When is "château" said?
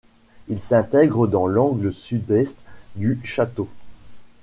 3.23-3.69